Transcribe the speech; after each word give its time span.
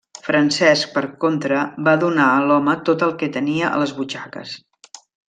Francesc, 0.27 0.87
per 0.93 1.03
contra, 1.25 1.59
va 1.87 1.93
donar 2.05 2.29
a 2.31 2.39
l'home 2.47 2.75
tot 2.89 3.05
el 3.09 3.13
que 3.21 3.29
tenia 3.37 3.69
a 3.71 3.83
les 3.83 3.95
butxaques. 3.99 4.57